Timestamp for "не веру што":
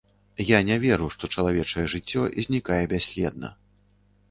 0.69-1.29